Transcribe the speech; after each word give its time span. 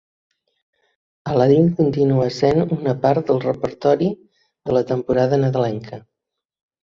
Aladdin 1.33 1.67
continua 1.79 2.25
sent 2.37 2.63
una 2.77 2.95
part 3.03 3.29
del 3.29 3.43
repertori 3.45 4.09
de 4.71 4.77
la 4.79 4.83
temporada 4.93 5.39
nadalenca. 5.45 6.01